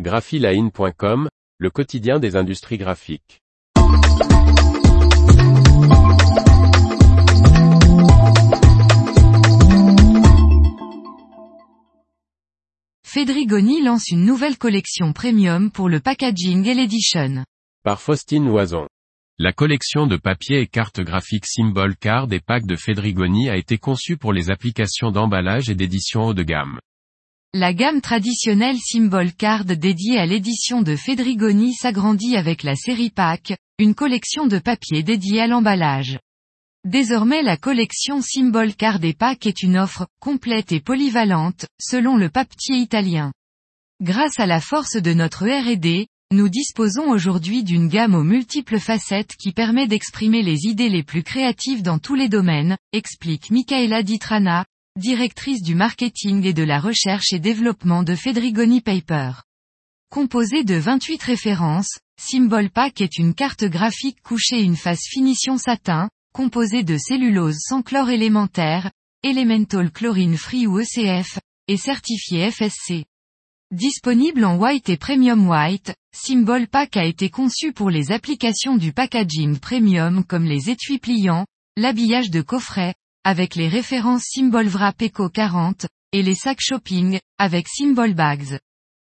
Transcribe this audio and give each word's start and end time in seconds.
graphiline.com, 0.00 1.28
le 1.58 1.70
quotidien 1.70 2.18
des 2.18 2.34
industries 2.34 2.78
graphiques. 2.78 3.40
Fedrigoni 13.04 13.82
lance 13.82 14.08
une 14.08 14.24
nouvelle 14.24 14.58
collection 14.58 15.12
premium 15.12 15.70
pour 15.70 15.88
le 15.88 16.00
packaging 16.00 16.66
et 16.66 16.74
l'édition. 16.74 17.44
Par 17.84 18.00
Faustine 18.00 18.46
Loison. 18.46 18.88
La 19.38 19.52
collection 19.52 20.08
de 20.08 20.16
papier 20.16 20.58
et 20.58 20.66
cartes 20.66 21.00
graphiques 21.00 21.46
Symbol 21.46 21.94
Card 21.94 22.32
et 22.32 22.40
Pack 22.40 22.66
de 22.66 22.74
Fedrigoni 22.74 23.48
a 23.48 23.56
été 23.56 23.78
conçue 23.78 24.16
pour 24.16 24.32
les 24.32 24.50
applications 24.50 25.12
d'emballage 25.12 25.70
et 25.70 25.76
d'édition 25.76 26.24
haut 26.24 26.34
de 26.34 26.42
gamme. 26.42 26.80
La 27.56 27.72
gamme 27.72 28.00
traditionnelle 28.00 28.78
Symbol 28.80 29.32
Card 29.32 29.64
dédiée 29.64 30.18
à 30.18 30.26
l'édition 30.26 30.82
de 30.82 30.96
Fedrigoni 30.96 31.72
s'agrandit 31.72 32.36
avec 32.36 32.64
la 32.64 32.74
série 32.74 33.10
Pack, 33.10 33.56
une 33.78 33.94
collection 33.94 34.48
de 34.48 34.58
papier 34.58 35.04
dédiée 35.04 35.42
à 35.42 35.46
l'emballage. 35.46 36.18
Désormais 36.84 37.44
la 37.44 37.56
collection 37.56 38.20
Symbol 38.22 38.74
Card 38.74 39.04
et 39.04 39.12
Pack 39.12 39.46
est 39.46 39.62
une 39.62 39.78
offre 39.78 40.08
complète 40.18 40.72
et 40.72 40.80
polyvalente, 40.80 41.66
selon 41.80 42.16
le 42.16 42.28
papetier 42.28 42.78
italien. 42.78 43.32
Grâce 44.02 44.40
à 44.40 44.46
la 44.46 44.60
force 44.60 44.96
de 44.96 45.14
notre 45.14 45.46
R&D, 45.46 46.08
nous 46.32 46.48
disposons 46.48 47.08
aujourd'hui 47.08 47.62
d'une 47.62 47.86
gamme 47.86 48.16
aux 48.16 48.24
multiples 48.24 48.80
facettes 48.80 49.36
qui 49.36 49.52
permet 49.52 49.86
d'exprimer 49.86 50.42
les 50.42 50.66
idées 50.66 50.88
les 50.88 51.04
plus 51.04 51.22
créatives 51.22 51.82
dans 51.82 52.00
tous 52.00 52.16
les 52.16 52.28
domaines, 52.28 52.76
explique 52.92 53.52
Michaela 53.52 54.02
Ditrana, 54.02 54.64
directrice 54.96 55.60
du 55.60 55.74
marketing 55.74 56.46
et 56.46 56.52
de 56.52 56.62
la 56.62 56.78
recherche 56.78 57.32
et 57.32 57.40
développement 57.40 58.04
de 58.04 58.14
Fedrigoni 58.14 58.80
Paper. 58.80 59.32
Composé 60.08 60.62
de 60.62 60.76
28 60.76 61.20
références, 61.20 61.98
Symbol 62.16 62.70
Pack 62.70 63.00
est 63.00 63.18
une 63.18 63.34
carte 63.34 63.64
graphique 63.64 64.22
couchée 64.22 64.62
une 64.62 64.76
face 64.76 65.08
finition 65.10 65.58
satin, 65.58 66.08
composée 66.32 66.84
de 66.84 66.96
cellulose 66.96 67.56
sans 67.58 67.82
chlore 67.82 68.08
élémentaire, 68.08 68.92
Elemental 69.24 69.90
Chlorine 69.90 70.36
Free 70.36 70.68
ou 70.68 70.78
ECF, 70.78 71.40
et 71.66 71.76
certifié 71.76 72.52
FSC. 72.52 73.04
Disponible 73.72 74.44
en 74.44 74.58
white 74.58 74.88
et 74.90 74.96
premium 74.96 75.48
white, 75.48 75.92
Symbol 76.14 76.68
Pack 76.68 76.96
a 76.96 77.04
été 77.04 77.30
conçu 77.30 77.72
pour 77.72 77.90
les 77.90 78.12
applications 78.12 78.76
du 78.76 78.92
packaging 78.92 79.58
premium 79.58 80.22
comme 80.22 80.44
les 80.44 80.70
étuis 80.70 81.00
pliants, 81.00 81.46
l'habillage 81.76 82.30
de 82.30 82.42
coffret, 82.42 82.94
avec 83.24 83.54
les 83.54 83.68
références 83.68 84.24
Symbol 84.32 84.68
Wrap 84.68 85.02
Eco 85.02 85.30
40, 85.30 85.86
et 86.12 86.22
les 86.22 86.34
sacs 86.34 86.60
shopping, 86.60 87.18
avec 87.38 87.66
Symbol 87.68 88.14
Bags. 88.14 88.58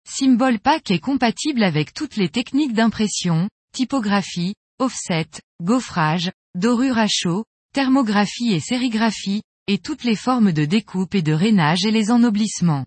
Symbol 0.09 0.61
Pack 0.61 0.93
est 0.93 1.01
compatible 1.01 1.65
avec 1.65 1.93
toutes 1.93 2.17
les 2.17 2.29
techniques 2.29 2.73
d'impression, 2.73 3.49
typographie, 3.73 4.55
offset, 4.79 5.27
gaufrage, 5.61 6.31
dorure 6.55 6.99
à 6.99 7.09
chaud, 7.09 7.45
thermographie 7.75 8.53
et 8.53 8.61
sérigraphie, 8.61 9.43
et 9.67 9.79
toutes 9.79 10.05
les 10.05 10.15
formes 10.15 10.53
de 10.53 10.65
découpe 10.65 11.17
et 11.17 11.23
de 11.23 11.33
rainage 11.33 11.85
et 11.85 11.91
les 11.91 12.13
ennoblissements. 12.13 12.87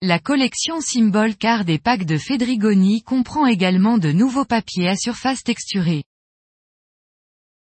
La 0.00 0.18
collection 0.18 0.80
Symbol 0.80 1.36
Card 1.36 1.68
et 1.68 1.78
Pack 1.78 2.04
de 2.06 2.16
Fedrigoni 2.16 3.02
comprend 3.02 3.46
également 3.46 3.98
de 3.98 4.12
nouveaux 4.12 4.44
papiers 4.46 4.88
à 4.88 4.96
surface 4.96 5.42
texturée. 5.42 6.04